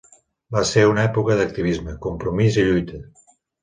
Va 0.55 0.63
ser 0.69 0.85
una 0.93 1.03
època 1.09 1.37
d'activisme, 1.43 1.97
compromís 2.09 2.63
i 2.65 2.69
lluita. 2.73 3.09